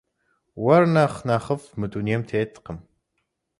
[0.63, 2.77] Уэр нэхъ нэхъыфӏ мы дунейм теткъым.